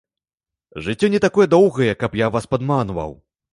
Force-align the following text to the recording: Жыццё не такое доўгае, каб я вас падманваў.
Жыццё 0.87 1.09
не 1.15 1.19
такое 1.27 1.47
доўгае, 1.53 1.91
каб 2.01 2.19
я 2.25 2.33
вас 2.39 2.51
падманваў. 2.57 3.17